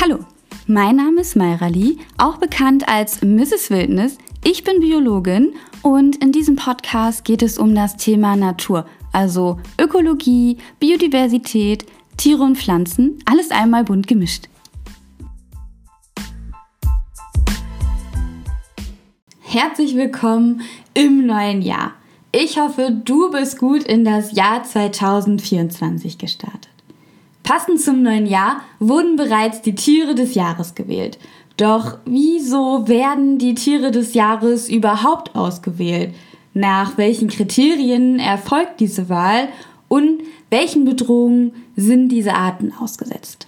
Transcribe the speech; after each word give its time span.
Hallo, 0.00 0.18
mein 0.66 0.96
Name 0.96 1.20
ist 1.20 1.36
Mayra 1.36 1.68
Lee, 1.68 1.98
auch 2.18 2.38
bekannt 2.38 2.88
als 2.88 3.22
Mrs. 3.22 3.70
Wildnis. 3.70 4.18
Ich 4.42 4.64
bin 4.64 4.80
Biologin 4.80 5.54
und 5.82 6.16
in 6.16 6.32
diesem 6.32 6.56
Podcast 6.56 7.24
geht 7.24 7.42
es 7.42 7.58
um 7.58 7.74
das 7.76 7.96
Thema 7.96 8.34
Natur, 8.34 8.86
also 9.12 9.60
Ökologie, 9.80 10.58
Biodiversität, 10.80 11.86
Tiere 12.16 12.42
und 12.42 12.58
Pflanzen, 12.58 13.20
alles 13.24 13.52
einmal 13.52 13.84
bunt 13.84 14.08
gemischt. 14.08 14.48
Herzlich 19.40 19.94
willkommen 19.94 20.62
im 20.94 21.24
neuen 21.24 21.62
Jahr. 21.62 21.92
Ich 22.32 22.58
hoffe, 22.58 22.90
du 22.90 23.30
bist 23.30 23.58
gut 23.58 23.84
in 23.84 24.04
das 24.04 24.32
Jahr 24.32 24.64
2024 24.64 26.18
gestartet. 26.18 26.73
Passend 27.44 27.78
zum 27.78 28.02
neuen 28.02 28.26
Jahr 28.26 28.62
wurden 28.80 29.16
bereits 29.16 29.60
die 29.60 29.74
Tiere 29.74 30.14
des 30.14 30.34
Jahres 30.34 30.74
gewählt. 30.74 31.18
Doch 31.58 31.98
wieso 32.06 32.88
werden 32.88 33.38
die 33.38 33.54
Tiere 33.54 33.90
des 33.90 34.14
Jahres 34.14 34.70
überhaupt 34.70 35.36
ausgewählt? 35.36 36.14
Nach 36.54 36.96
welchen 36.96 37.28
Kriterien 37.28 38.18
erfolgt 38.18 38.80
diese 38.80 39.10
Wahl 39.10 39.48
und 39.88 40.22
welchen 40.48 40.86
Bedrohungen 40.86 41.52
sind 41.76 42.08
diese 42.08 42.34
Arten 42.34 42.72
ausgesetzt? 42.80 43.46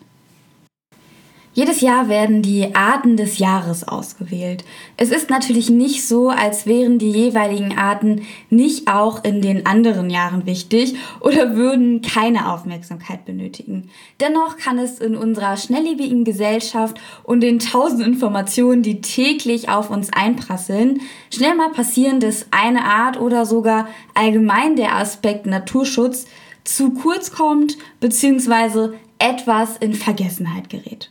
Jedes 1.57 1.81
Jahr 1.81 2.11
werden 2.11 2.43
die 2.43 2.75
Arten 2.75 3.17
des 3.17 3.39
Jahres 3.39 3.89
ausgewählt. 3.89 4.63
Es 4.99 5.11
ist 5.11 5.31
natürlich 5.31 5.71
nicht 5.71 6.07
so, 6.07 6.29
als 6.29 6.67
wären 6.67 6.99
die 6.99 7.11
jeweiligen 7.11 7.79
Arten 7.79 8.27
nicht 8.51 8.89
auch 8.89 9.25
in 9.25 9.41
den 9.41 9.65
anderen 9.65 10.11
Jahren 10.11 10.45
wichtig 10.45 10.97
oder 11.21 11.57
würden 11.57 12.03
keine 12.03 12.53
Aufmerksamkeit 12.53 13.25
benötigen. 13.25 13.89
Dennoch 14.21 14.59
kann 14.59 14.79
es 14.79 14.99
in 14.99 15.17
unserer 15.17 15.57
schnelllebigen 15.57 16.25
Gesellschaft 16.25 17.01
und 17.23 17.41
den 17.41 17.59
tausend 17.59 18.03
Informationen, 18.07 18.83
die 18.83 19.01
täglich 19.01 19.71
auf 19.71 19.89
uns 19.89 20.13
einprasseln, 20.13 21.01
schnell 21.33 21.55
mal 21.55 21.71
passieren, 21.71 22.21
dass 22.21 22.49
eine 22.51 22.85
Art 22.85 23.19
oder 23.19 23.47
sogar 23.47 23.89
allgemein 24.13 24.77
der 24.77 24.97
Aspekt 24.97 25.47
Naturschutz 25.47 26.27
zu 26.65 26.91
kurz 26.91 27.31
kommt 27.31 27.79
bzw. 28.01 28.91
etwas 29.19 29.79
in 29.79 29.95
Vergessenheit 29.95 30.69
gerät. 30.69 31.11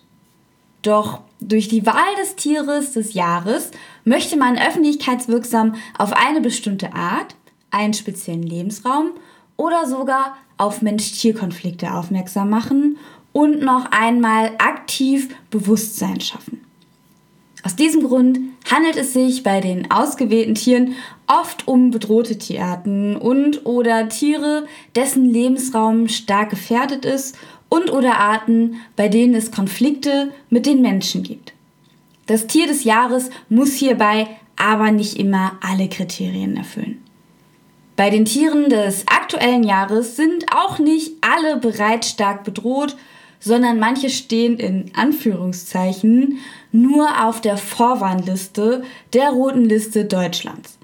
Doch 0.85 1.21
durch 1.39 1.67
die 1.67 1.83
Wahl 1.87 2.15
des 2.21 2.35
Tieres 2.35 2.91
des 2.91 3.15
Jahres 3.15 3.71
möchte 4.03 4.37
man 4.37 4.55
öffentlichkeitswirksam 4.55 5.73
auf 5.97 6.13
eine 6.13 6.41
bestimmte 6.41 6.93
Art, 6.93 7.35
einen 7.71 7.95
speziellen 7.95 8.43
Lebensraum 8.43 9.09
oder 9.57 9.87
sogar 9.87 10.37
auf 10.57 10.83
Mensch-Tier-Konflikte 10.83 11.91
aufmerksam 11.91 12.51
machen 12.51 12.97
und 13.33 13.63
noch 13.63 13.89
einmal 13.89 14.51
aktiv 14.59 15.35
Bewusstsein 15.49 16.21
schaffen. 16.21 16.61
Aus 17.63 17.75
diesem 17.75 18.03
Grund 18.03 18.37
handelt 18.69 18.95
es 18.95 19.13
sich 19.13 19.41
bei 19.41 19.61
den 19.61 19.89
ausgewählten 19.89 20.53
Tieren 20.53 20.93
oft 21.25 21.67
um 21.67 21.89
bedrohte 21.89 22.37
Tierarten 22.37 23.15
und 23.17 23.65
oder 23.65 24.07
Tiere, 24.07 24.67
dessen 24.95 25.25
Lebensraum 25.25 26.07
stark 26.09 26.51
gefährdet 26.51 27.05
ist 27.05 27.35
und 27.75 27.91
oder 27.91 28.17
Arten, 28.17 28.77
bei 28.95 29.07
denen 29.07 29.35
es 29.35 29.51
Konflikte 29.51 30.31
mit 30.49 30.65
den 30.65 30.81
Menschen 30.81 31.23
gibt. 31.23 31.53
Das 32.25 32.47
Tier 32.47 32.67
des 32.67 32.83
Jahres 32.83 33.29
muss 33.49 33.73
hierbei 33.73 34.27
aber 34.55 34.91
nicht 34.91 35.17
immer 35.17 35.53
alle 35.61 35.89
Kriterien 35.89 36.55
erfüllen. 36.57 37.01
Bei 37.95 38.09
den 38.09 38.25
Tieren 38.25 38.69
des 38.69 39.07
aktuellen 39.07 39.63
Jahres 39.63 40.15
sind 40.15 40.45
auch 40.53 40.79
nicht 40.79 41.13
alle 41.21 41.57
bereits 41.57 42.09
stark 42.09 42.43
bedroht, 42.43 42.95
sondern 43.39 43.79
manche 43.79 44.09
stehen 44.09 44.57
in 44.57 44.91
Anführungszeichen 44.95 46.39
nur 46.71 47.25
auf 47.25 47.41
der 47.41 47.57
Vorwarnliste 47.57 48.83
der 49.13 49.29
roten 49.29 49.65
Liste 49.65 50.05
Deutschlands. 50.05 50.77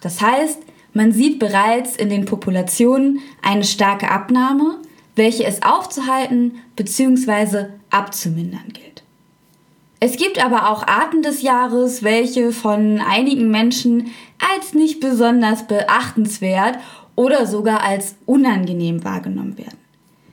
Das 0.00 0.20
heißt, 0.20 0.60
man 0.94 1.12
sieht 1.12 1.38
bereits 1.38 1.96
in 1.96 2.08
den 2.08 2.24
Populationen 2.24 3.20
eine 3.42 3.64
starke 3.64 4.10
Abnahme, 4.10 4.78
welche 5.18 5.44
es 5.44 5.62
aufzuhalten 5.62 6.62
bzw. 6.76 7.66
abzumindern 7.90 8.68
gilt. 8.72 9.02
Es 10.00 10.16
gibt 10.16 10.42
aber 10.42 10.70
auch 10.70 10.86
Arten 10.86 11.22
des 11.22 11.42
Jahres, 11.42 12.02
welche 12.04 12.52
von 12.52 13.00
einigen 13.00 13.50
Menschen 13.50 14.12
als 14.38 14.72
nicht 14.72 15.00
besonders 15.00 15.66
beachtenswert 15.66 16.78
oder 17.16 17.46
sogar 17.46 17.82
als 17.82 18.14
unangenehm 18.24 19.02
wahrgenommen 19.02 19.58
werden. 19.58 19.78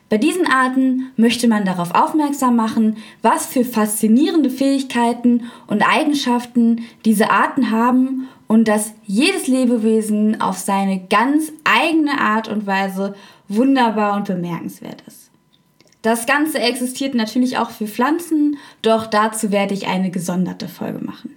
Bei 0.08 0.20
diesen 0.20 0.46
Arten 0.46 1.12
möchte 1.18 1.48
man 1.48 1.66
darauf 1.66 1.96
aufmerksam 1.96 2.56
machen, 2.56 2.98
was 3.24 3.48
für 3.48 3.66
faszinierende 3.66 4.52
Fähigkeiten 4.52 5.46
und 5.66 5.82
Eigenschaften 5.82 6.84
diese 7.06 7.32
Arten 7.32 7.72
haben 7.72 8.28
und 8.48 8.68
dass 8.68 8.94
jedes 9.08 9.48
Lebewesen 9.48 10.40
auf 10.40 10.60
seine 10.60 11.00
ganz 11.10 11.52
eigene 11.64 12.22
Art 12.22 12.48
und 12.48 12.68
Weise 12.68 13.16
wunderbar 13.48 14.16
und 14.16 14.28
bemerkenswert 14.28 15.04
ist. 15.08 15.32
Das 16.02 16.28
Ganze 16.28 16.60
existiert 16.60 17.16
natürlich 17.16 17.58
auch 17.58 17.72
für 17.72 17.88
Pflanzen, 17.88 18.58
doch 18.82 19.08
dazu 19.08 19.52
werde 19.52 19.74
ich 19.74 19.88
eine 19.88 20.12
gesonderte 20.12 20.68
Folge 20.68 21.04
machen. 21.04 21.32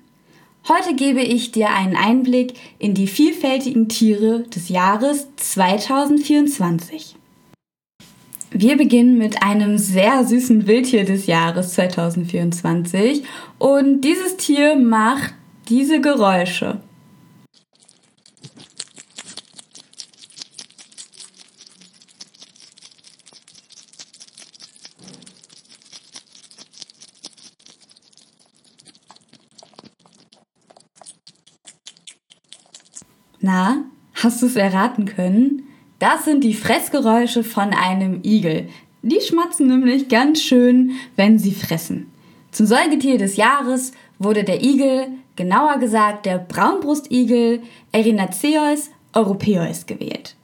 Heute 0.68 0.94
gebe 0.94 1.22
ich 1.22 1.52
dir 1.52 1.70
einen 1.70 1.96
Einblick 1.96 2.52
in 2.78 2.92
die 2.92 3.06
vielfältigen 3.06 3.88
Tiere 3.88 4.42
des 4.42 4.68
Jahres 4.68 5.28
2024. 5.36 7.16
Wir 8.50 8.76
beginnen 8.76 9.16
mit 9.16 9.42
einem 9.42 9.78
sehr 9.78 10.24
süßen 10.24 10.66
Wildtier 10.66 11.04
des 11.04 11.26
Jahres 11.26 11.72
2024 11.72 13.22
und 13.58 14.02
dieses 14.02 14.36
Tier 14.36 14.76
macht 14.76 15.32
diese 15.68 16.00
Geräusche. 16.00 16.80
Na, 33.40 33.84
hast 34.14 34.42
du 34.42 34.46
es 34.46 34.56
erraten 34.56 35.04
können? 35.04 35.62
Das 35.98 36.24
sind 36.24 36.42
die 36.42 36.54
Fressgeräusche 36.54 37.44
von 37.44 37.72
einem 37.72 38.20
Igel. 38.24 38.68
Die 39.02 39.20
schmatzen 39.20 39.68
nämlich 39.68 40.08
ganz 40.08 40.42
schön, 40.42 40.92
wenn 41.16 41.38
sie 41.38 41.52
fressen. 41.52 42.10
Zum 42.50 42.66
Säugetier 42.66 43.18
des 43.18 43.36
Jahres 43.36 43.92
wurde 44.18 44.42
der 44.42 44.62
Igel, 44.62 45.08
genauer 45.36 45.78
gesagt 45.78 46.26
der 46.26 46.38
Braunbrustigel 46.38 47.62
Erinaceus 47.92 48.90
europaeus 49.12 49.86
gewählt. 49.86 50.34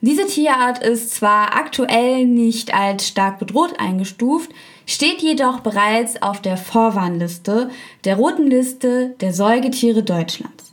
Diese 0.00 0.26
Tierart 0.26 0.82
ist 0.82 1.14
zwar 1.14 1.56
aktuell 1.56 2.24
nicht 2.24 2.72
als 2.72 3.08
stark 3.08 3.38
bedroht 3.38 3.80
eingestuft, 3.80 4.50
steht 4.86 5.22
jedoch 5.22 5.60
bereits 5.60 6.22
auf 6.22 6.40
der 6.40 6.56
Vorwarnliste 6.56 7.70
der 8.04 8.16
roten 8.16 8.46
Liste 8.46 9.16
der 9.20 9.32
Säugetiere 9.32 10.04
Deutschlands. 10.04 10.72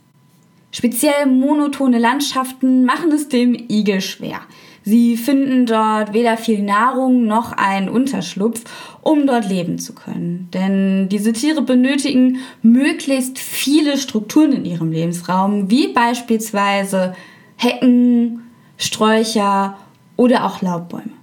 Speziell 0.78 1.26
monotone 1.28 2.00
Landschaften 2.00 2.84
machen 2.84 3.10
es 3.14 3.30
dem 3.30 3.56
Igel 3.70 4.02
schwer. 4.02 4.42
Sie 4.84 5.16
finden 5.16 5.66
dort 5.66 6.12
weder 6.12 6.36
viel 6.36 6.62
Nahrung 6.62 7.26
noch 7.28 7.54
einen 7.54 7.88
Unterschlupf, 7.88 8.66
um 9.02 9.26
dort 9.26 9.48
leben 9.48 9.80
zu 9.80 9.96
können. 9.96 10.50
Denn 10.54 11.08
diese 11.08 11.32
Tiere 11.32 11.62
benötigen 11.62 12.40
möglichst 12.62 13.40
viele 13.40 13.98
Strukturen 13.98 14.52
in 14.52 14.66
ihrem 14.66 14.92
Lebensraum, 14.92 15.72
wie 15.72 15.94
beispielsweise 15.94 17.16
Hecken, 17.56 18.42
Sträucher 18.76 19.78
oder 20.18 20.44
auch 20.44 20.62
Laubbäume. 20.62 21.14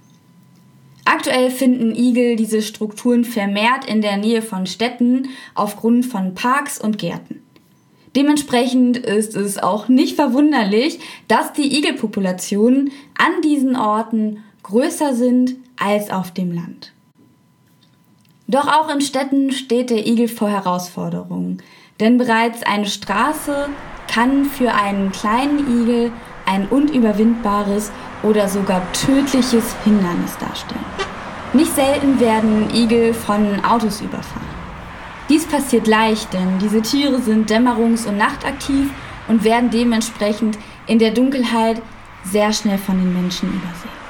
Aktuell 1.05 1.51
finden 1.51 1.93
Igel 1.93 2.37
diese 2.37 2.63
Strukturen 2.63 3.23
vermehrt 3.23 3.85
in 3.85 4.01
der 4.01 4.17
Nähe 4.17 4.41
von 4.41 4.65
Städten 4.65 5.27
aufgrund 5.53 6.07
von 6.07 6.33
Parks 6.33 6.81
und 6.81 6.97
Gärten. 6.97 7.42
Dementsprechend 8.15 8.97
ist 8.97 9.35
es 9.35 9.57
auch 9.57 9.87
nicht 9.87 10.15
verwunderlich, 10.15 10.99
dass 11.27 11.53
die 11.53 11.77
Igelpopulationen 11.77 12.91
an 13.17 13.41
diesen 13.43 13.75
Orten 13.75 14.43
größer 14.61 15.15
sind 15.15 15.55
als 15.79 16.11
auf 16.11 16.31
dem 16.31 16.53
Land. 16.53 16.93
Doch 18.47 18.67
auch 18.67 18.93
in 18.93 19.01
Städten 19.01 19.51
steht 19.51 19.89
der 19.89 20.05
Igel 20.05 20.27
vor 20.27 20.49
Herausforderungen, 20.49 21.63
denn 21.99 22.17
bereits 22.17 22.61
eine 22.63 22.85
Straße 22.85 23.69
kann 24.07 24.45
für 24.45 24.73
einen 24.73 25.11
kleinen 25.11 25.81
Igel 25.81 26.11
ein 26.45 26.67
unüberwindbares 26.67 27.91
oder 28.21 28.47
sogar 28.47 28.81
tödliches 28.93 29.75
Hindernis 29.83 30.37
darstellen. 30.37 30.85
Nicht 31.53 31.73
selten 31.73 32.19
werden 32.19 32.69
Igel 32.73 33.13
von 33.13 33.63
Autos 33.63 34.01
überfahren. 34.01 34.52
Dies 35.29 35.45
passiert 35.45 35.87
leicht, 35.87 36.33
denn 36.33 36.59
diese 36.59 36.81
Tiere 36.81 37.21
sind 37.21 37.49
dämmerungs- 37.49 38.07
und 38.07 38.17
nachtaktiv 38.17 38.89
und 39.27 39.43
werden 39.43 39.69
dementsprechend 39.69 40.57
in 40.85 40.99
der 40.99 41.11
Dunkelheit 41.11 41.81
sehr 42.25 42.51
schnell 42.51 42.77
von 42.77 42.97
den 42.97 43.13
Menschen 43.13 43.49
übersehen. 43.49 44.03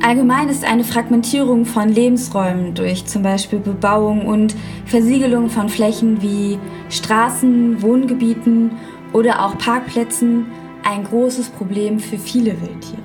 Allgemein 0.00 0.48
ist 0.48 0.64
eine 0.64 0.84
Fragmentierung 0.84 1.64
von 1.66 1.88
Lebensräumen 1.88 2.72
durch 2.72 3.04
zum 3.04 3.22
Beispiel 3.22 3.58
Bebauung 3.58 4.26
und 4.26 4.54
Versiegelung 4.86 5.50
von 5.50 5.68
Flächen 5.68 6.22
wie 6.22 6.56
Straßen, 6.88 7.82
Wohngebieten 7.82 8.70
oder 9.12 9.44
auch 9.44 9.58
Parkplätzen 9.58 10.46
ein 10.84 11.02
großes 11.02 11.48
Problem 11.48 11.98
für 11.98 12.16
viele 12.16 12.52
Wildtiere. 12.60 13.02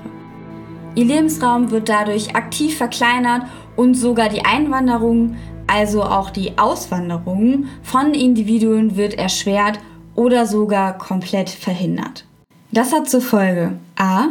Ihr 0.94 1.04
Lebensraum 1.06 1.72
wird 1.72 1.88
dadurch 1.88 2.36
aktiv 2.36 2.76
verkleinert 2.76 3.42
und 3.74 3.94
sogar 3.94 4.28
die 4.28 4.44
Einwanderung, 4.44 5.36
also 5.66 6.02
auch 6.02 6.30
die 6.30 6.58
Auswanderung 6.58 7.66
von 7.82 8.14
Individuen 8.14 8.96
wird 8.96 9.14
erschwert 9.14 9.78
oder 10.14 10.46
sogar 10.46 10.98
komplett 10.98 11.50
verhindert. 11.50 12.24
Das 12.72 12.92
hat 12.92 13.08
zur 13.08 13.20
Folge 13.20 13.78
a. 13.96 14.28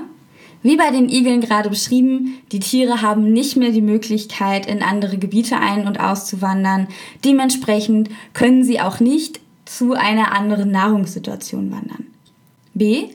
Wie 0.63 0.77
bei 0.77 0.91
den 0.91 1.09
Igeln 1.09 1.41
gerade 1.41 1.69
beschrieben, 1.69 2.39
die 2.53 2.59
Tiere 2.59 3.01
haben 3.01 3.33
nicht 3.33 3.57
mehr 3.57 3.71
die 3.71 3.81
Möglichkeit, 3.81 4.65
in 4.65 4.81
andere 4.81 5.18
Gebiete 5.18 5.57
ein- 5.57 5.88
und 5.88 6.00
auszuwandern. 6.00 6.88
Dementsprechend 7.25 8.09
können 8.33 8.63
sie 8.63 8.80
auch 8.80 9.01
nicht 9.01 9.41
zu 9.65 9.94
einer 9.94 10.31
anderen 10.31 10.71
Nahrungssituation 10.71 11.71
wandern. 11.71 12.07
B. 12.74 13.07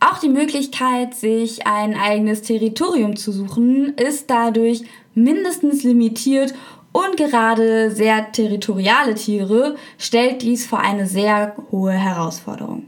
Auch 0.00 0.18
die 0.18 0.28
Möglichkeit, 0.28 1.14
sich 1.14 1.66
ein 1.66 1.94
eigenes 1.94 2.42
Territorium 2.42 3.16
zu 3.16 3.32
suchen, 3.32 3.94
ist 3.96 4.28
dadurch 4.28 4.82
mindestens 5.14 5.82
limitiert 5.82 6.54
und 6.94 7.16
gerade 7.16 7.90
sehr 7.90 8.30
territoriale 8.30 9.16
Tiere 9.16 9.74
stellt 9.98 10.42
dies 10.42 10.64
vor 10.64 10.78
eine 10.78 11.08
sehr 11.08 11.56
hohe 11.72 11.92
Herausforderung. 11.92 12.84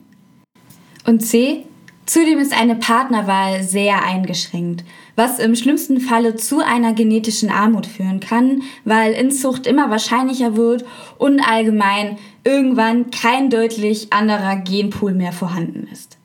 Und 1.05 1.21
C. 1.21 1.65
Zudem 2.07 2.39
ist 2.39 2.57
eine 2.57 2.77
Partnerwahl 2.77 3.65
sehr 3.65 4.05
eingeschränkt, 4.05 4.85
was 5.17 5.41
im 5.41 5.57
schlimmsten 5.57 6.01
Falle 6.01 6.37
zu 6.37 6.61
einer 6.61 6.93
genetischen 6.93 7.51
Armut 7.51 7.85
führen 7.85 8.21
kann, 8.21 8.63
weil 8.85 9.13
Inzucht 9.13 9.67
immer 9.67 9.91
wahrscheinlicher 9.91 10.57
wird 10.57 10.85
und 11.19 11.41
allgemein 11.41 12.17
irgendwann 12.45 13.11
kein 13.11 13.51
deutlich 13.51 14.13
anderer 14.13 14.55
Genpool 14.55 15.15
mehr 15.15 15.33
vorhanden 15.33 15.89
ist. 15.93 16.17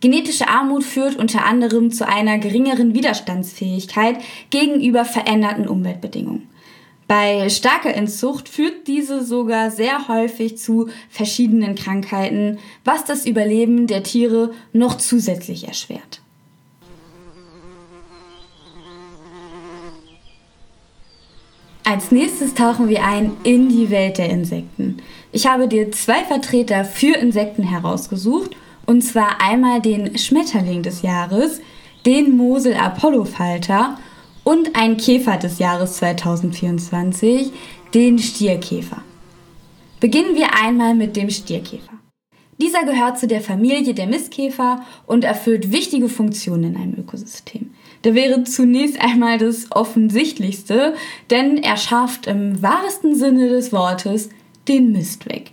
Genetische 0.00 0.48
Armut 0.48 0.82
führt 0.82 1.14
unter 1.14 1.44
anderem 1.44 1.92
zu 1.92 2.08
einer 2.08 2.38
geringeren 2.38 2.92
Widerstandsfähigkeit 2.92 4.16
gegenüber 4.50 5.04
veränderten 5.04 5.68
Umweltbedingungen. 5.68 6.48
Bei 7.10 7.48
starker 7.48 7.92
Inzucht 7.92 8.48
führt 8.48 8.86
diese 8.86 9.24
sogar 9.24 9.72
sehr 9.72 10.06
häufig 10.06 10.58
zu 10.58 10.90
verschiedenen 11.08 11.74
Krankheiten, 11.74 12.60
was 12.84 13.04
das 13.04 13.26
Überleben 13.26 13.88
der 13.88 14.04
Tiere 14.04 14.52
noch 14.72 14.96
zusätzlich 14.96 15.66
erschwert. 15.66 16.20
Als 21.82 22.12
nächstes 22.12 22.54
tauchen 22.54 22.88
wir 22.88 23.04
ein 23.04 23.32
in 23.42 23.68
die 23.68 23.90
Welt 23.90 24.18
der 24.18 24.30
Insekten. 24.30 24.98
Ich 25.32 25.48
habe 25.48 25.66
dir 25.66 25.90
zwei 25.90 26.22
Vertreter 26.22 26.84
für 26.84 27.16
Insekten 27.16 27.64
herausgesucht 27.64 28.54
und 28.86 29.02
zwar 29.02 29.40
einmal 29.40 29.80
den 29.80 30.16
Schmetterling 30.16 30.84
des 30.84 31.02
Jahres, 31.02 31.60
den 32.06 32.36
Mosel-Apollo-Falter 32.36 33.98
und 34.50 34.74
ein 34.74 34.96
Käfer 34.96 35.36
des 35.36 35.60
Jahres 35.60 35.98
2024, 35.98 37.52
den 37.94 38.18
Stierkäfer. 38.18 39.00
Beginnen 40.00 40.34
wir 40.34 40.48
einmal 40.60 40.96
mit 40.96 41.14
dem 41.14 41.30
Stierkäfer. 41.30 41.92
Dieser 42.58 42.82
gehört 42.82 43.16
zu 43.16 43.28
der 43.28 43.42
Familie 43.42 43.94
der 43.94 44.08
Mistkäfer 44.08 44.84
und 45.06 45.22
erfüllt 45.22 45.70
wichtige 45.70 46.08
Funktionen 46.08 46.74
in 46.74 46.76
einem 46.76 46.98
Ökosystem. 46.98 47.70
Der 48.02 48.16
wäre 48.16 48.42
zunächst 48.42 49.00
einmal 49.00 49.38
das 49.38 49.70
Offensichtlichste, 49.70 50.94
denn 51.30 51.58
er 51.58 51.76
schafft 51.76 52.26
im 52.26 52.60
wahrsten 52.60 53.14
Sinne 53.14 53.50
des 53.50 53.72
Wortes 53.72 54.30
den 54.66 54.90
Mist 54.90 55.26
weg. 55.26 55.52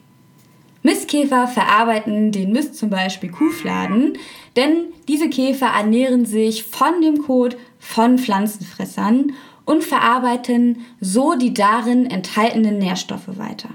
Mistkäfer 0.82 1.48
verarbeiten 1.48 2.32
den 2.32 2.52
Mist 2.52 2.76
zum 2.76 2.90
Beispiel 2.90 3.30
Kuhfladen, 3.30 4.18
denn 4.56 4.86
diese 5.08 5.30
Käfer 5.30 5.68
ernähren 5.68 6.26
sich 6.26 6.64
von 6.64 7.02
dem 7.02 7.22
Kot 7.24 7.58
von 7.80 8.18
Pflanzenfressern 8.18 9.34
und 9.66 9.84
verarbeiten 9.84 10.86
so 11.02 11.36
die 11.36 11.54
darin 11.54 12.10
enthaltenen 12.10 12.80
Nährstoffe 12.80 13.38
weiter. 13.38 13.70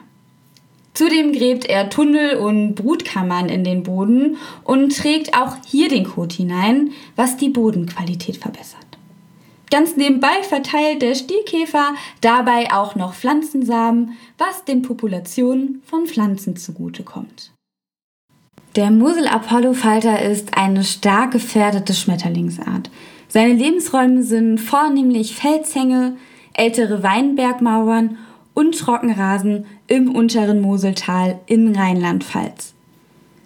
Zudem 0.94 1.32
gräbt 1.32 1.64
er 1.64 1.88
Tunnel 1.88 2.37
und 2.37 2.75
Brutkammern 2.75 3.49
in 3.49 3.64
den 3.64 3.82
Boden 3.82 4.37
und 4.64 4.96
trägt 4.96 5.34
auch 5.34 5.56
hier 5.66 5.88
den 5.88 6.04
Kot 6.04 6.32
hinein, 6.32 6.93
was 7.16 7.37
die 7.37 7.49
Bodenqualität 7.49 8.37
verbessert. 8.37 8.81
Ganz 9.70 9.96
nebenbei 9.96 10.43
verteilt 10.43 11.00
der 11.00 11.14
Stierkäfer 11.14 11.94
dabei 12.20 12.70
auch 12.75 12.94
noch 12.94 13.14
Pflanzensamen, 13.14 14.19
was 14.37 14.66
den 14.66 14.82
Populationen 14.82 15.82
von 15.87 16.06
Pflanzen 16.06 16.56
zugutekommt. 16.56 17.51
Der 18.75 18.91
Mosel-Apollo-Falter 18.91 20.23
ist 20.23 20.57
eine 20.57 20.83
stark 20.83 21.33
gefährdete 21.33 21.93
Schmetterlingsart. 21.93 22.91
Seine 23.29 23.53
Lebensräume 23.53 24.23
sind 24.23 24.59
vornehmlich 24.59 25.35
Felshänge, 25.35 26.17
ältere 26.55 27.03
Weinbergmauern 27.03 28.17
und 28.55 28.79
Trockenrasen 28.79 29.67
im 29.89 30.15
unteren 30.15 30.63
Moseltal 30.63 31.39
in 31.45 31.77
Rheinland-Pfalz. 31.77 32.73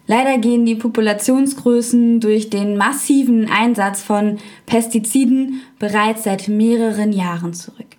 Leider 0.06 0.38
gehen 0.38 0.64
die 0.64 0.76
Populationsgrößen 0.76 2.20
durch 2.20 2.49
den 2.49 2.76
massiven 2.76 3.50
Einsatz 3.50 4.05
von 4.05 4.38
Pestiziden 4.67 5.61
bereits 5.81 6.23
seit 6.23 6.46
mehreren 6.46 7.12
Jahren 7.12 7.52
zurück. 7.52 7.96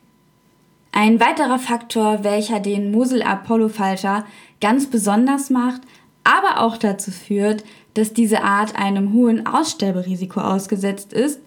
Ein 0.93 1.19
weiterer 1.19 1.59
Faktor, 1.59 2.23
welcher 2.23 2.61
den 2.61 2.91
Mosel-Apollo-Falter 2.91 4.25
ganz 4.61 4.87
besonders 4.87 5.49
macht, 5.49 5.81
aber 6.27 6.61
auch 6.61 6.77
dazu 6.77 7.11
führt, 7.11 7.63
dass 7.93 8.13
diese 8.13 8.43
Art 8.43 8.75
einem 8.75 9.13
hohen 9.13 9.47
Aussterberisiko 9.47 10.41
ausgesetzt 10.41 11.13
ist, 11.13 11.39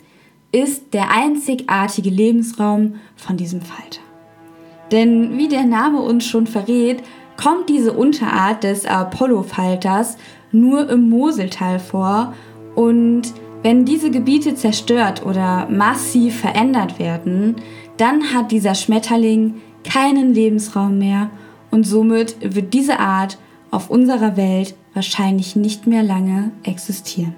ist 0.52 0.94
der 0.94 1.10
einzigartige 1.10 2.10
Lebensraum 2.10 2.96
von 3.14 3.36
diesem 3.36 3.60
Falter. 3.60 4.00
Denn 4.90 5.36
wie 5.38 5.48
der 5.48 5.64
Name 5.64 6.00
uns 6.00 6.24
schon 6.24 6.46
verrät, 6.46 7.02
kommt 7.36 7.68
diese 7.68 7.92
Unterart 7.92 8.64
des 8.64 8.86
Apollo-Falters 8.86 10.16
nur 10.50 10.88
im 10.90 11.08
Moseltal 11.08 11.78
vor 11.78 12.34
und 12.74 13.32
wenn 13.62 13.84
diese 13.84 14.10
Gebiete 14.10 14.54
zerstört 14.54 15.24
oder 15.24 15.68
massiv 15.68 16.40
verändert 16.40 16.98
werden, 16.98 17.56
dann 17.98 18.34
hat 18.34 18.50
dieser 18.50 18.74
Schmetterling 18.74 19.60
keinen 19.84 20.32
Lebensraum 20.32 20.98
mehr 20.98 21.30
und 21.70 21.86
somit 21.86 22.36
wird 22.40 22.72
diese 22.72 22.98
Art 22.98 23.38
auf 23.70 23.90
unserer 23.90 24.36
Welt 24.36 24.74
wahrscheinlich 24.94 25.56
nicht 25.56 25.86
mehr 25.86 26.02
lange 26.02 26.52
existieren. 26.62 27.34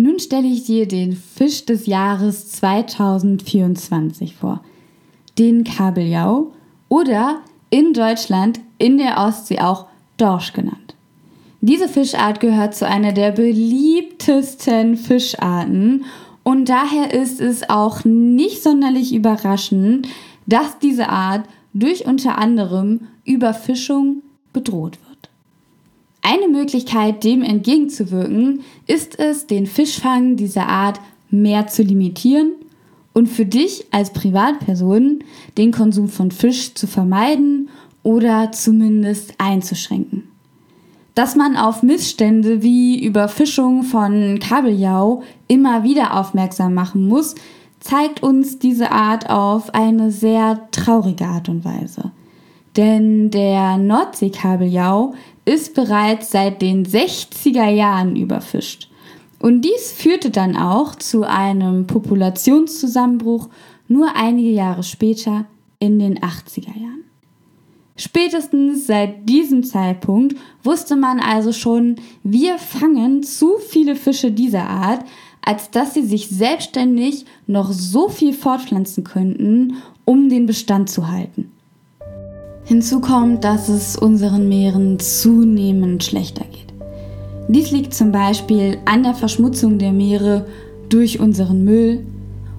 Nun 0.00 0.20
stelle 0.20 0.46
ich 0.46 0.64
dir 0.64 0.86
den 0.86 1.16
Fisch 1.16 1.64
des 1.66 1.86
Jahres 1.86 2.52
2024 2.52 4.36
vor 4.36 4.62
den 5.38 5.64
Kabeljau 5.64 6.52
oder 6.88 7.40
in 7.70 7.92
Deutschland 7.94 8.60
in 8.78 8.98
der 8.98 9.18
Ostsee 9.18 9.58
auch 9.58 9.86
Dorsch 10.16 10.52
genannt. 10.52 10.94
Diese 11.60 11.88
Fischart 11.88 12.38
gehört 12.38 12.76
zu 12.76 12.86
einer 12.86 13.12
der 13.12 13.32
beliebtesten 13.32 14.96
Fischarten 14.96 16.04
und 16.48 16.70
daher 16.70 17.12
ist 17.12 17.42
es 17.42 17.68
auch 17.68 18.06
nicht 18.06 18.62
sonderlich 18.62 19.14
überraschend, 19.14 20.08
dass 20.46 20.78
diese 20.78 21.10
Art 21.10 21.46
durch 21.74 22.06
unter 22.06 22.38
anderem 22.38 23.00
Überfischung 23.26 24.22
bedroht 24.54 24.96
wird. 25.06 25.28
Eine 26.22 26.48
Möglichkeit, 26.48 27.22
dem 27.22 27.42
entgegenzuwirken, 27.42 28.60
ist 28.86 29.18
es, 29.18 29.46
den 29.46 29.66
Fischfang 29.66 30.36
dieser 30.36 30.66
Art 30.68 31.00
mehr 31.28 31.66
zu 31.66 31.82
limitieren 31.82 32.52
und 33.12 33.26
für 33.26 33.44
dich 33.44 33.84
als 33.90 34.14
Privatperson 34.14 35.18
den 35.58 35.70
Konsum 35.70 36.08
von 36.08 36.30
Fisch 36.30 36.72
zu 36.72 36.86
vermeiden 36.86 37.68
oder 38.02 38.52
zumindest 38.52 39.34
einzuschränken. 39.36 40.17
Dass 41.18 41.34
man 41.34 41.56
auf 41.56 41.82
Missstände 41.82 42.62
wie 42.62 43.04
Überfischung 43.04 43.82
von 43.82 44.38
Kabeljau 44.38 45.24
immer 45.48 45.82
wieder 45.82 46.16
aufmerksam 46.16 46.74
machen 46.74 47.08
muss, 47.08 47.34
zeigt 47.80 48.22
uns 48.22 48.60
diese 48.60 48.92
Art 48.92 49.28
auf 49.28 49.74
eine 49.74 50.12
sehr 50.12 50.68
traurige 50.70 51.24
Art 51.24 51.48
und 51.48 51.64
Weise. 51.64 52.12
Denn 52.76 53.32
der 53.32 53.78
Nordseekabeljau 53.78 55.14
ist 55.44 55.74
bereits 55.74 56.30
seit 56.30 56.62
den 56.62 56.86
60er 56.86 57.68
Jahren 57.68 58.14
überfischt. 58.14 58.88
Und 59.40 59.62
dies 59.62 59.90
führte 59.90 60.30
dann 60.30 60.56
auch 60.56 60.94
zu 60.94 61.24
einem 61.24 61.88
Populationszusammenbruch 61.88 63.48
nur 63.88 64.14
einige 64.14 64.50
Jahre 64.50 64.84
später 64.84 65.46
in 65.80 65.98
den 65.98 66.20
80er 66.20 66.80
Jahren. 66.80 66.97
Spätestens 68.00 68.86
seit 68.86 69.28
diesem 69.28 69.64
Zeitpunkt 69.64 70.36
wusste 70.62 70.94
man 70.94 71.18
also 71.18 71.52
schon, 71.52 71.96
wir 72.22 72.56
fangen 72.58 73.24
zu 73.24 73.56
viele 73.58 73.96
Fische 73.96 74.30
dieser 74.30 74.68
Art, 74.68 75.04
als 75.44 75.72
dass 75.72 75.94
sie 75.94 76.04
sich 76.04 76.28
selbstständig 76.28 77.26
noch 77.48 77.72
so 77.72 78.08
viel 78.08 78.32
fortpflanzen 78.34 79.02
könnten, 79.02 79.74
um 80.04 80.28
den 80.28 80.46
Bestand 80.46 80.88
zu 80.88 81.10
halten. 81.10 81.50
Hinzu 82.64 83.00
kommt, 83.00 83.42
dass 83.42 83.68
es 83.68 83.96
unseren 83.96 84.48
Meeren 84.48 85.00
zunehmend 85.00 86.04
schlechter 86.04 86.44
geht. 86.44 86.72
Dies 87.48 87.72
liegt 87.72 87.94
zum 87.94 88.12
Beispiel 88.12 88.78
an 88.84 89.02
der 89.02 89.14
Verschmutzung 89.14 89.78
der 89.78 89.92
Meere 89.92 90.46
durch 90.88 91.18
unseren 91.18 91.64
Müll, 91.64 92.06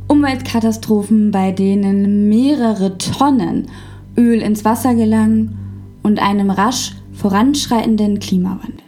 Umweltkatastrophen, 0.09 1.31
bei 1.31 1.53
denen 1.53 2.27
mehrere 2.27 2.97
Tonnen 2.97 3.67
Öl 4.19 4.41
ins 4.41 4.65
Wasser 4.65 4.93
gelangen 4.93 5.57
und 6.03 6.19
einem 6.19 6.51
rasch 6.51 6.93
voranschreitenden 7.13 8.19
Klimawandel. 8.19 8.83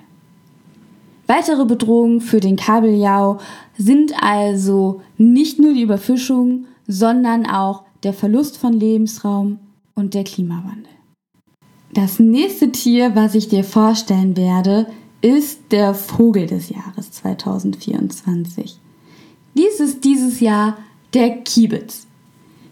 Weitere 1.27 1.65
Bedrohungen 1.65 2.19
für 2.19 2.41
den 2.41 2.57
Kabeljau 2.57 3.39
sind 3.77 4.13
also 4.21 5.01
nicht 5.17 5.59
nur 5.59 5.73
die 5.73 5.83
Überfischung, 5.83 6.65
sondern 6.88 7.45
auch 7.45 7.83
der 8.03 8.13
Verlust 8.13 8.57
von 8.57 8.73
Lebensraum 8.73 9.59
und 9.95 10.13
der 10.13 10.25
Klimawandel. 10.25 10.91
Das 11.93 12.19
nächste 12.19 12.71
Tier, 12.71 13.15
was 13.15 13.35
ich 13.35 13.47
dir 13.47 13.63
vorstellen 13.63 14.35
werde, 14.35 14.88
ist 15.21 15.59
der 15.71 15.93
Vogel 15.93 16.47
des 16.47 16.69
Jahres 16.69 17.11
2024. 17.11 18.79
Dies 19.55 19.79
ist 19.79 20.03
dieses 20.03 20.39
Jahr 20.39 20.77
der 21.13 21.38
Kiebitz. 21.38 22.07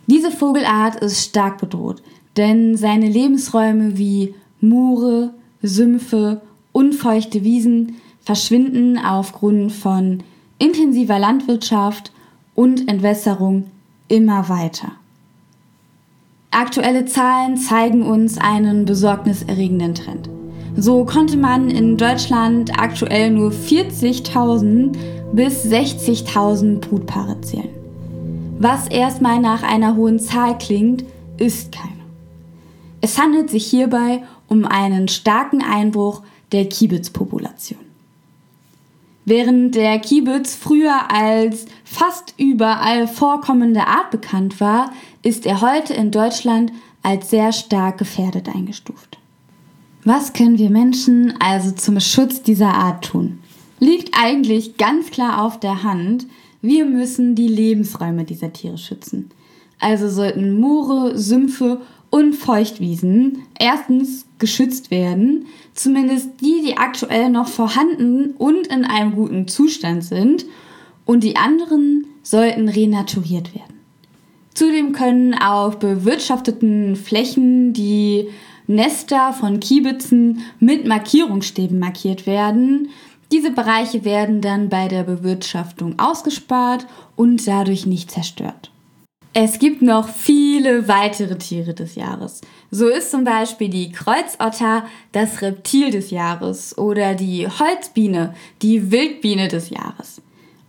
Diese 0.07 0.31
Vogelart 0.31 0.95
ist 1.01 1.23
stark 1.23 1.59
bedroht, 1.59 2.01
denn 2.37 2.77
seine 2.77 3.09
Lebensräume 3.09 3.97
wie 3.97 4.33
Mure, 4.61 5.33
Sümpfe, 5.61 6.41
unfeuchte 6.71 7.43
Wiesen 7.43 7.95
verschwinden 8.21 8.97
aufgrund 8.97 9.71
von 9.71 10.23
intensiver 10.59 11.19
Landwirtschaft 11.19 12.11
und 12.55 12.87
Entwässerung 12.89 13.65
immer 14.07 14.49
weiter. 14.49 14.91
Aktuelle 16.51 17.05
Zahlen 17.05 17.57
zeigen 17.57 18.03
uns 18.03 18.37
einen 18.37 18.85
besorgniserregenden 18.85 19.95
Trend. 19.95 20.29
So 20.75 21.05
konnte 21.05 21.37
man 21.37 21.69
in 21.69 21.97
Deutschland 21.97 22.71
aktuell 22.79 23.31
nur 23.31 23.51
40.000 23.51 24.95
bis 25.33 25.65
60.000 25.65 26.79
Brutpaare 26.79 27.39
zählen. 27.41 27.69
Was 28.59 28.87
erstmal 28.87 29.39
nach 29.39 29.63
einer 29.63 29.95
hohen 29.95 30.19
Zahl 30.19 30.57
klingt, 30.57 31.03
ist 31.37 31.71
keine. 31.71 31.98
Es 33.01 33.17
handelt 33.17 33.49
sich 33.49 33.65
hierbei 33.65 34.23
um 34.47 34.65
einen 34.65 35.07
starken 35.07 35.63
Einbruch 35.63 36.23
der 36.51 36.67
Kiebitzpopulation. 36.67 37.79
Während 39.25 39.75
der 39.75 39.99
Kiebitz 39.99 40.55
früher 40.55 41.11
als 41.11 41.65
fast 41.83 42.33
überall 42.37 43.07
vorkommende 43.07 43.85
Art 43.85 44.09
bekannt 44.09 44.59
war, 44.59 44.91
ist 45.21 45.45
er 45.45 45.61
heute 45.61 45.93
in 45.93 46.09
Deutschland 46.09 46.71
als 47.03 47.29
sehr 47.29 47.51
stark 47.51 47.99
gefährdet 47.99 48.49
eingestuft. 48.49 49.19
Was 50.03 50.33
können 50.33 50.57
wir 50.57 50.69
Menschen 50.69 51.35
also 51.39 51.71
zum 51.71 51.99
Schutz 51.99 52.41
dieser 52.41 52.73
Art 52.73 53.05
tun? 53.05 53.39
Liegt 53.79 54.15
eigentlich 54.19 54.77
ganz 54.77 55.11
klar 55.11 55.43
auf 55.43 55.59
der 55.59 55.83
Hand, 55.83 56.25
wir 56.61 56.85
müssen 56.85 57.35
die 57.35 57.47
Lebensräume 57.47 58.23
dieser 58.23 58.51
Tiere 58.51 58.77
schützen. 58.77 59.29
Also 59.79 60.09
sollten 60.09 60.59
Moore, 60.59 61.17
Sümpfe 61.17 61.81
und 62.09 62.33
Feuchtwiesen 62.33 63.43
erstens 63.59 64.25
geschützt 64.39 64.91
werden, 64.91 65.45
zumindest 65.73 66.41
die, 66.41 66.61
die 66.65 66.77
aktuell 66.77 67.29
noch 67.29 67.47
vorhanden 67.47 68.31
und 68.37 68.67
in 68.67 68.85
einem 68.85 69.13
guten 69.13 69.47
Zustand 69.47 70.03
sind, 70.03 70.45
und 71.05 71.23
die 71.23 71.37
anderen 71.37 72.05
sollten 72.21 72.69
renaturiert 72.69 73.55
werden. 73.55 73.79
Zudem 74.53 74.91
können 74.91 75.33
auf 75.33 75.79
bewirtschafteten 75.79 76.95
Flächen 76.95 77.73
die 77.73 78.27
Nester 78.67 79.33
von 79.33 79.59
Kiebitzen 79.59 80.41
mit 80.59 80.85
Markierungsstäben 80.85 81.79
markiert 81.79 82.27
werden. 82.27 82.89
Diese 83.31 83.49
Bereiche 83.49 84.05
werden 84.05 84.41
dann 84.41 84.69
bei 84.69 84.87
der 84.87 85.03
Bewirtschaftung 85.03 85.97
ausgespart 85.97 86.85
und 87.15 87.47
dadurch 87.47 87.87
nicht 87.87 88.11
zerstört. 88.11 88.69
Es 89.41 89.57
gibt 89.57 89.81
noch 89.81 90.09
viele 90.09 90.89
weitere 90.89 91.37
Tiere 91.37 91.73
des 91.73 91.95
Jahres. 91.95 92.41
So 92.71 92.89
ist 92.89 93.09
zum 93.09 93.23
Beispiel 93.23 93.69
die 93.69 93.89
Kreuzotter 93.89 94.83
das 95.13 95.41
Reptil 95.41 95.91
des 95.91 96.11
Jahres 96.11 96.77
oder 96.77 97.15
die 97.15 97.47
Holzbiene 97.47 98.33
die 98.61 98.91
Wildbiene 98.91 99.47
des 99.47 99.69
Jahres 99.69 100.21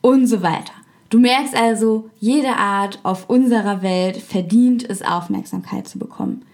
und 0.03 0.29
so 0.29 0.43
weiter. 0.43 0.73
Du 1.09 1.19
merkst 1.19 1.57
also, 1.57 2.11
jede 2.21 2.55
Art 2.59 3.01
auf 3.03 3.29
unserer 3.29 3.83
Welt 3.83 4.19
verdient 4.19 4.89
es 4.89 5.03
Aufmerksamkeit 5.03 5.89
zu 5.89 5.99
bekommen. 5.99 6.45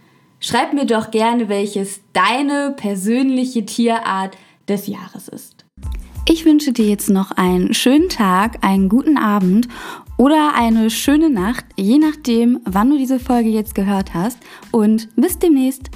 Schreib 0.40 0.72
mir 0.72 0.86
doch 0.86 1.10
gerne, 1.10 1.50
welches 1.50 2.00
deine 2.14 2.72
persönliche 2.78 3.66
Tierart 3.66 4.38
des 4.68 4.86
Jahres 4.86 5.28
ist. 5.28 5.66
Ich 6.26 6.46
wünsche 6.46 6.72
dir 6.72 6.88
jetzt 6.88 7.10
noch 7.10 7.32
einen 7.32 7.74
schönen 7.74 8.08
Tag, 8.08 8.64
einen 8.64 8.88
guten 8.88 9.18
Abend 9.18 9.68
oder 10.16 10.54
eine 10.54 10.90
schöne 10.90 11.30
Nacht, 11.30 11.64
je 11.76 11.98
nachdem, 11.98 12.60
wann 12.64 12.90
du 12.90 12.98
diese 12.98 13.18
Folge 13.18 13.50
jetzt 13.50 13.74
gehört 13.74 14.14
hast. 14.14 14.38
Und 14.70 15.08
bis 15.16 15.38
demnächst. 15.38 15.90